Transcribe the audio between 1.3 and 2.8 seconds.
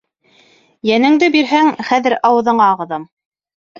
бирһәң, хәҙер ауыҙыңа